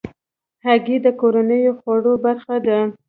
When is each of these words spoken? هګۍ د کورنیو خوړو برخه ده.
هګۍ 0.65 0.97
د 1.05 1.07
کورنیو 1.19 1.73
خوړو 1.79 2.13
برخه 2.25 2.55
ده. 2.67 2.79